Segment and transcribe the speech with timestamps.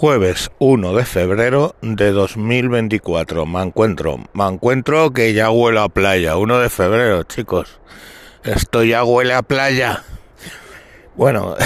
[0.00, 3.46] Jueves 1 de febrero de 2024.
[3.46, 6.36] Me encuentro, me encuentro que ya huele a playa.
[6.36, 7.80] 1 de febrero, chicos.
[8.44, 10.04] Esto ya huele a playa.
[11.16, 11.56] Bueno,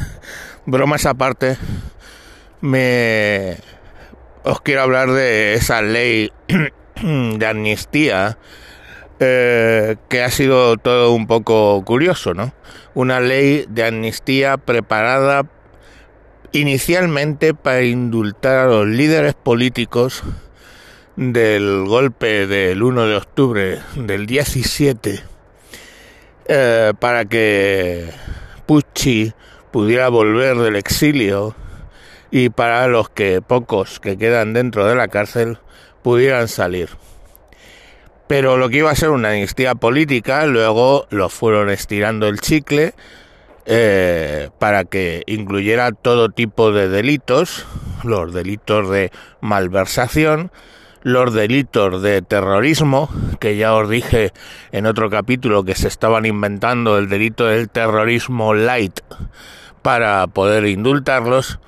[0.66, 1.56] bromas aparte,
[2.60, 3.58] me
[4.42, 6.32] os quiero hablar de esa ley
[7.00, 8.38] de amnistía
[9.20, 12.52] eh, que ha sido todo un poco curioso, ¿no?
[12.94, 15.44] Una ley de amnistía preparada
[16.52, 20.22] inicialmente para indultar a los líderes políticos
[21.16, 25.20] del golpe del 1 de octubre del 17
[26.46, 28.10] eh, para que
[28.66, 29.32] Pucci
[29.70, 31.54] pudiera volver del exilio
[32.30, 35.58] y para los que pocos que quedan dentro de la cárcel
[36.02, 36.90] pudieran salir.
[38.28, 42.94] Pero lo que iba a ser una amnistía política, luego lo fueron estirando el chicle
[43.70, 47.66] eh, para que incluyera todo tipo de delitos,
[48.02, 50.50] los delitos de malversación,
[51.02, 54.32] los delitos de terrorismo, que ya os dije
[54.72, 59.00] en otro capítulo que se estaban inventando el delito del terrorismo light
[59.82, 61.60] para poder indultarlos.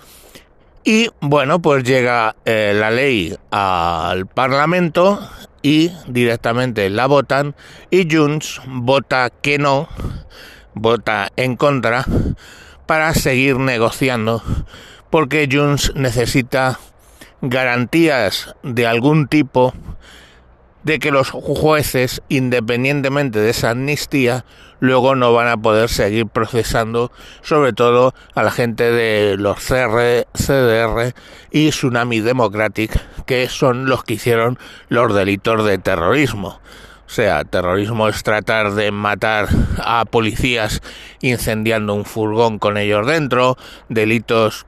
[0.83, 5.21] Y bueno, pues llega eh, la ley al Parlamento
[5.61, 7.55] y directamente la votan
[7.91, 9.87] y Junts vota que no
[10.75, 12.05] vota en contra
[12.87, 14.43] para seguir negociando
[15.11, 16.79] porque Junts necesita
[17.43, 19.75] garantías de algún tipo
[20.85, 24.45] de que los jueces, independientemente de esa amnistía,
[24.79, 30.27] luego no van a poder seguir procesando sobre todo a la gente de los CR,
[30.33, 31.15] CDR
[31.51, 36.61] y Tsunami Democratic, que son los que hicieron los delitos de terrorismo.
[37.11, 40.81] O sea, terrorismo es tratar de matar a policías
[41.21, 43.57] incendiando un furgón con ellos dentro,
[43.89, 44.65] delitos,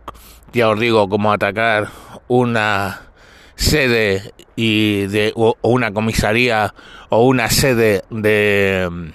[0.53, 1.91] ya os digo, como atacar
[2.27, 3.03] una
[3.55, 6.75] sede y de o una comisaría
[7.11, 9.13] o una sede de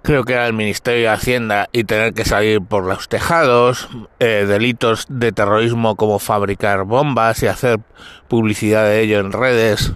[0.00, 4.46] creo que era el Ministerio de Hacienda y tener que salir por los tejados, eh,
[4.48, 7.80] delitos de terrorismo como fabricar bombas y hacer
[8.28, 9.92] publicidad de ello en redes,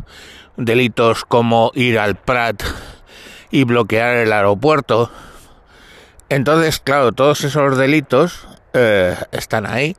[0.57, 2.63] delitos como ir al Prat
[3.51, 5.11] y bloquear el aeropuerto.
[6.29, 9.97] Entonces, claro, todos esos delitos eh, están ahí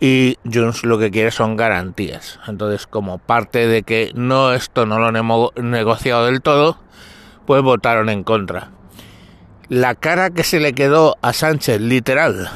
[0.00, 2.38] y Jones lo que quiere son garantías.
[2.46, 6.78] Entonces, como parte de que no esto no lo hemos negociado del todo,
[7.46, 8.70] pues votaron en contra.
[9.68, 12.50] La cara que se le quedó a Sánchez, literal,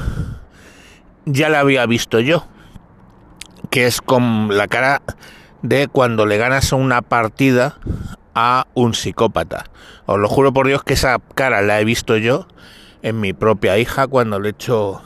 [1.25, 2.47] ya la había visto yo,
[3.71, 5.03] que es con la cara
[5.63, 7.77] de cuando le ganas una partida
[8.35, 9.65] a un psicópata.
[10.07, 12.47] Os lo juro por Dios que esa cara la he visto yo
[13.03, 15.03] en mi propia hija cuando le he hecho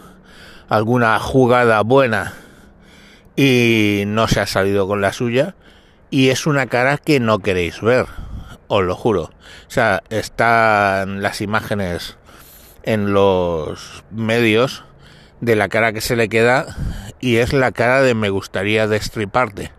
[0.68, 2.34] alguna jugada buena
[3.36, 5.54] y no se ha salido con la suya.
[6.10, 8.06] Y es una cara que no queréis ver,
[8.68, 9.22] os lo juro.
[9.22, 12.16] O sea, están las imágenes
[12.84, 14.84] en los medios
[15.40, 16.66] de la cara que se le queda
[17.20, 19.72] y es la cara de me gustaría destriparte.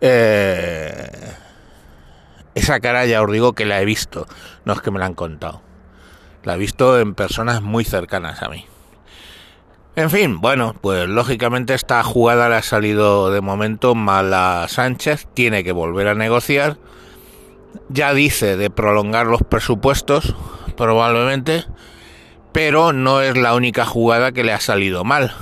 [0.00, 1.32] Eh,
[2.54, 4.26] esa cara ya os digo que la he visto,
[4.64, 5.62] no es que me la han contado.
[6.44, 8.66] La he visto en personas muy cercanas a mí.
[9.96, 15.28] En fin, bueno, pues lógicamente esta jugada le ha salido de momento mal a Sánchez,
[15.34, 16.78] tiene que volver a negociar.
[17.88, 20.34] Ya dice de prolongar los presupuestos,
[20.76, 21.64] probablemente,
[22.52, 25.32] pero no es la única jugada que le ha salido mal.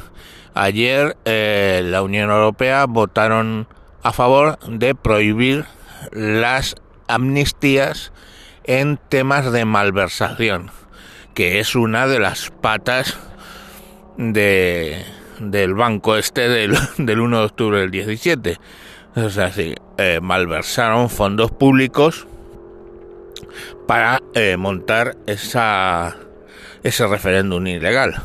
[0.54, 3.66] Ayer eh, la Unión Europea votaron
[4.02, 5.64] a favor de prohibir
[6.10, 6.74] las
[7.08, 8.12] amnistías
[8.64, 10.70] en temas de malversación,
[11.34, 13.16] que es una de las patas
[14.16, 15.04] de,
[15.38, 18.58] del banco este del, del 1 de octubre del 17.
[19.14, 22.26] O sea, eh, malversaron fondos públicos
[23.86, 26.16] para eh, montar esa,
[26.82, 28.22] ese referéndum ilegal.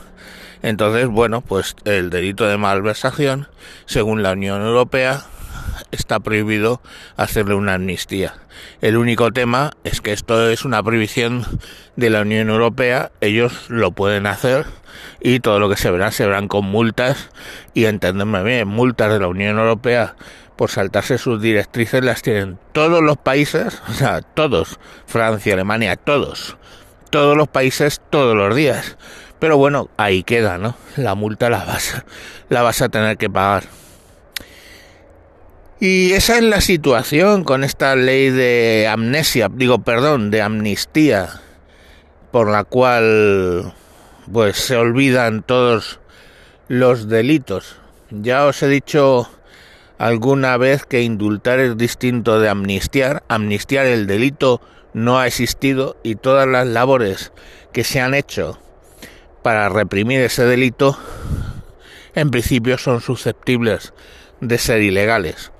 [0.61, 3.47] Entonces, bueno, pues el delito de malversación,
[3.85, 5.25] según la Unión Europea,
[5.91, 6.81] está prohibido
[7.15, 8.35] hacerle una amnistía.
[8.81, 11.45] El único tema es que esto es una prohibición
[11.95, 14.65] de la Unión Europea, ellos lo pueden hacer
[15.19, 17.29] y todo lo que se verá se verán con multas
[17.73, 20.15] y entenderme bien, multas de la Unión Europea
[20.57, 26.57] por saltarse sus directrices las tienen todos los países, o sea, todos, Francia, Alemania, todos,
[27.11, 28.97] todos los países todos los días.
[29.39, 30.75] Pero bueno, ahí queda, ¿no?
[30.95, 32.03] La multa la vas,
[32.49, 33.63] la vas a tener que pagar.
[35.79, 41.41] Y esa es la situación con esta ley de amnesia, digo, perdón, de amnistía,
[42.31, 43.75] por la cual
[44.31, 45.99] pues se olvidan todos
[46.67, 47.75] los delitos.
[48.09, 49.29] Ya os he dicho
[49.99, 53.21] alguna vez que indultar es distinto de amnistiar.
[53.27, 54.61] Amnistiar el delito
[54.93, 57.31] no ha existido y todas las labores
[57.71, 58.59] que se han hecho
[59.43, 60.97] para reprimir ese delito
[62.15, 63.93] en principio son susceptibles
[64.41, 65.51] de ser ilegales.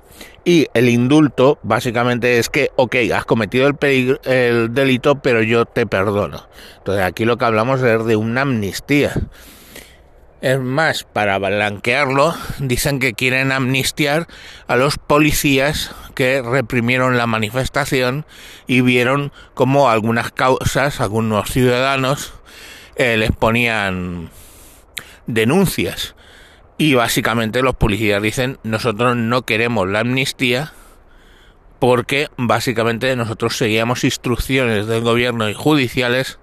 [0.48, 5.84] Y el indulto básicamente es que, ok, has cometido el, el delito, pero yo te
[5.84, 6.48] perdono.
[6.78, 9.12] Entonces aquí lo que hablamos es de una amnistía.
[10.40, 14.26] Es más, para blanquearlo, dicen que quieren amnistiar
[14.68, 18.24] a los policías que reprimieron la manifestación
[18.66, 22.32] y vieron como algunas causas, algunos ciudadanos
[22.96, 24.30] eh, les ponían
[25.26, 26.14] denuncias.
[26.78, 30.72] Y básicamente los policías dicen, nosotros no queremos la amnistía
[31.80, 36.38] porque básicamente nosotros seguíamos instrucciones del gobierno y judiciales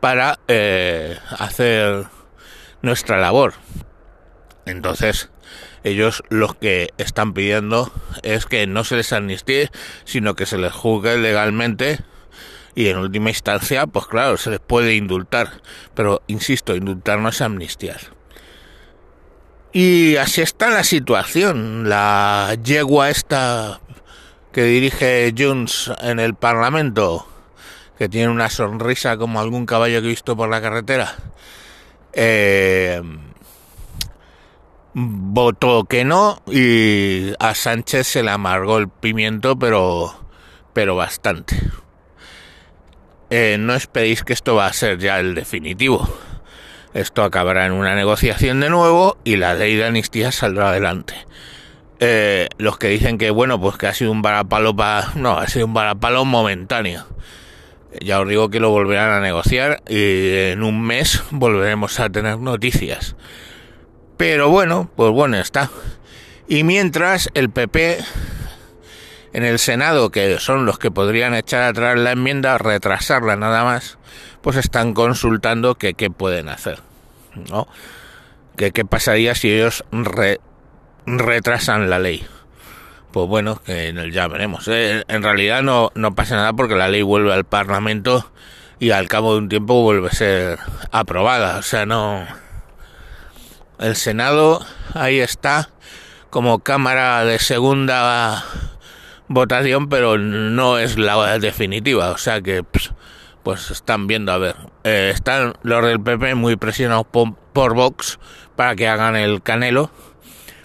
[0.00, 2.06] para eh, hacer
[2.80, 3.54] nuestra labor.
[4.64, 5.30] Entonces,
[5.84, 7.92] ellos lo que están pidiendo
[8.22, 9.70] es que no se les amnistíe,
[10.04, 11.98] sino que se les juzgue legalmente
[12.74, 15.60] y en última instancia, pues claro, se les puede indultar,
[15.94, 18.13] pero insisto, indultar no es amnistiar.
[19.76, 21.88] Y así está la situación.
[21.88, 23.80] La yegua esta
[24.52, 27.26] que dirige Junts en el Parlamento,
[27.98, 31.16] que tiene una sonrisa como algún caballo que he visto por la carretera,
[32.12, 33.02] eh,
[34.92, 40.14] votó que no y a Sánchez se le amargó el pimiento, pero,
[40.72, 41.60] pero bastante.
[43.28, 46.08] Eh, no esperéis que esto va a ser ya el definitivo.
[46.94, 51.14] Esto acabará en una negociación de nuevo y la ley de amnistía saldrá adelante.
[51.98, 55.10] Eh, los que dicen que bueno, pues que ha sido un varapalo para...
[55.16, 57.04] No, ha sido un varapalo momentáneo.
[58.00, 62.38] Ya os digo que lo volverán a negociar y en un mes volveremos a tener
[62.38, 63.16] noticias.
[64.16, 65.70] Pero bueno, pues bueno está.
[66.46, 67.98] Y mientras el PP
[69.32, 73.98] en el Senado, que son los que podrían echar atrás la enmienda, retrasarla nada más,
[74.44, 76.78] pues están consultando que qué pueden hacer,
[77.50, 77.66] ¿no?
[78.56, 79.84] Que qué pasaría si ellos
[81.06, 82.24] retrasan la ley
[83.14, 84.66] pues bueno, que ya veremos.
[84.66, 88.28] Eh, en realidad no, no pasa nada porque la ley vuelve al Parlamento
[88.80, 90.58] y al cabo de un tiempo vuelve a ser
[90.90, 91.58] aprobada.
[91.58, 92.26] O sea, no...
[93.78, 95.70] El Senado ahí está
[96.28, 98.44] como cámara de segunda
[99.28, 102.10] votación, pero no es la definitiva.
[102.10, 102.64] O sea que
[103.52, 104.56] están viendo a ver.
[104.84, 108.18] Eh, están los del PP muy presionados por, Vox
[108.56, 109.90] para que hagan el canelo,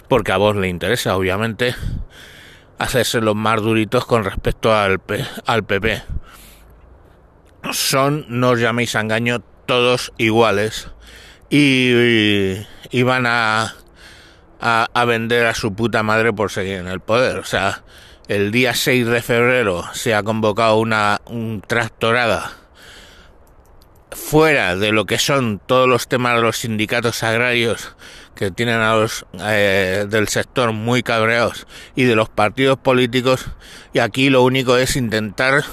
[0.08, 1.74] porque a vos le interesa, obviamente
[2.78, 5.00] hacerse los más duritos con respecto al,
[5.46, 6.02] al PP.
[7.72, 10.88] Son, no os llaméis a engaño, todos iguales
[11.50, 12.56] y,
[12.90, 13.74] y van a,
[14.60, 17.38] a, vender a su puta madre por seguir en el poder.
[17.38, 17.82] O sea,
[18.28, 22.59] el día 6 de febrero se ha convocado una un tractorada
[24.12, 27.94] fuera de lo que son todos los temas de los sindicatos agrarios
[28.34, 33.46] que tienen a los eh, del sector muy cabreados y de los partidos políticos
[33.92, 35.64] y aquí lo único es intentar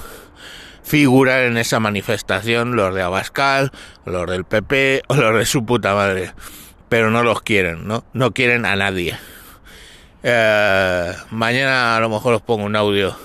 [0.84, 3.72] figurar en esa manifestación los de Abascal,
[4.06, 6.32] los del PP o los de su puta madre,
[6.88, 8.06] pero no los quieren, ¿no?
[8.14, 9.18] No quieren a nadie.
[10.24, 13.18] Eh, mañana a lo mejor os pongo un audio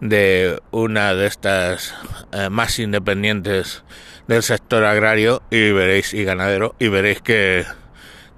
[0.00, 1.94] de una de estas
[2.32, 3.84] eh, más independientes
[4.26, 7.64] del sector agrario y veréis y ganadero y veréis que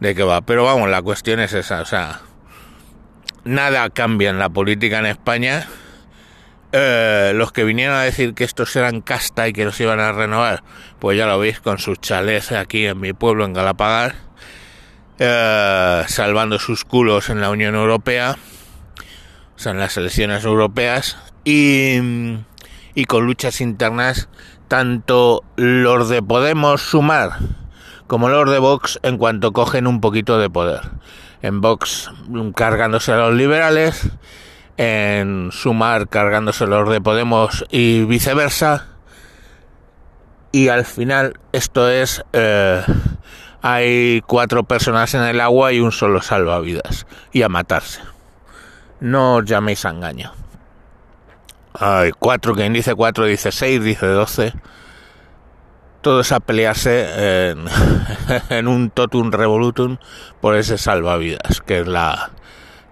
[0.00, 0.41] de qué va.
[0.43, 2.21] Pero vamos, la cuestión es esa, o sea,
[3.45, 5.67] nada cambia en la política en España.
[6.73, 10.11] Eh, los que vinieron a decir que estos eran casta y que los iban a
[10.11, 10.64] renovar,
[10.99, 14.17] pues ya lo veis con sus chalés aquí en mi pueblo, en Galapagar,
[15.21, 18.37] eh, salvando sus culos en la Unión Europea,
[19.55, 22.00] o sea, en las elecciones europeas, y,
[22.94, 24.28] y con luchas internas,
[24.68, 27.32] tanto los de Podemos sumar,
[28.06, 30.80] como los de Vox en cuanto cogen un poquito de poder.
[31.42, 32.10] En Vox
[32.54, 34.10] cargándose a los liberales,
[34.76, 38.86] en Sumar cargándose los de Podemos y viceversa.
[40.52, 42.24] Y al final esto es...
[42.32, 42.82] Eh,
[43.66, 47.06] hay cuatro personas en el agua y un solo salvavidas.
[47.32, 48.02] Y a matarse.
[49.00, 50.32] No os llaméis a engaño.
[51.75, 54.52] Hay cuatro, quien dice cuatro dice seis, dice doce
[56.04, 57.50] todos a pelearse
[58.50, 59.97] en, un totum revolutum
[60.40, 62.31] por ese salvavidas, que es la,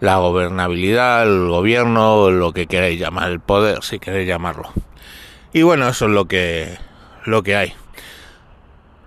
[0.00, 4.72] la gobernabilidad, el gobierno, lo que queréis llamar, el poder, si queréis llamarlo.
[5.52, 6.78] Y bueno, eso es lo que,
[7.26, 7.74] lo que hay.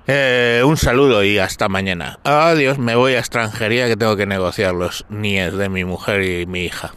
[0.05, 2.19] Eh, un saludo y hasta mañana.
[2.23, 6.45] Adiós, me voy a extranjería que tengo que negociar los NIES de mi mujer y
[6.45, 6.93] mi hija.